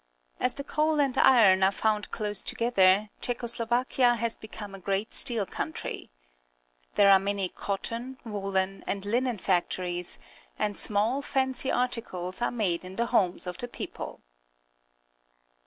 [0.39, 5.13] As the coal and iron are found close together, Czecho Slovakia has become a great
[5.13, 6.09] steel count rj'.
[6.95, 10.17] There are many cotton, woollen, and linen factories,
[10.57, 14.21] and small, fancy articles are made in the homes of the people.